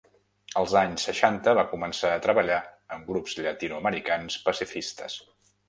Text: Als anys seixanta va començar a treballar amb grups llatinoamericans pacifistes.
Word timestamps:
Als 0.61 0.71
anys 0.79 1.05
seixanta 1.09 1.53
va 1.59 1.65
començar 1.73 2.15
a 2.15 2.23
treballar 2.25 2.57
amb 2.97 3.13
grups 3.13 3.39
llatinoamericans 3.43 4.43
pacifistes. 4.51 5.23